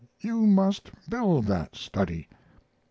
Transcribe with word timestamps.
You 0.19 0.47
must 0.47 0.89
build 1.07 1.45
that 1.45 1.75
study." 1.75 2.27